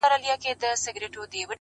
ښه 0.03 0.07
اخلاق 0.09 0.43
تل 0.43 0.55
درناوی 0.59 1.15
ګټي.! 1.21 1.41